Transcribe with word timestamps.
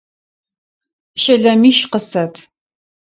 Щэлэмищ 1.21 1.79
къысэт! 1.91 2.35